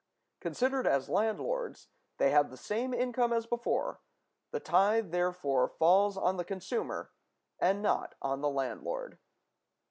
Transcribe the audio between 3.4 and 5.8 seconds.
before; the tithe, therefore,